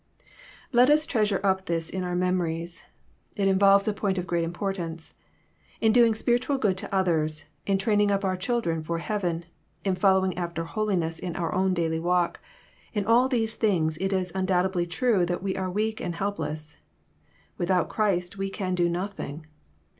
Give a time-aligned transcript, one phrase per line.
[0.71, 2.81] Let us treasure up this in our memories.
[3.35, 5.13] It involves a point of great importance.
[5.79, 9.45] In doing spiritual good to others,— in training up oor children for heaven,—
[9.85, 12.39] in follow ing after holiness in our own daily walk,—
[12.95, 16.73] in all these things it is undoubtedly true that we are weak and help less.
[16.73, 16.75] ^^
[17.59, 19.45] Without Christ we can do nothing."